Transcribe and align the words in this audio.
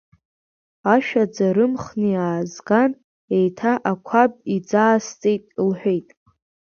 Ашәаӡа 0.93 1.47
рымхны 1.55 2.07
иаазган, 2.13 2.91
еиҭа 3.37 3.73
ақәаб 3.91 4.31
иӡаасҵеит,— 4.55 5.43
лҳәеит. 5.67 6.07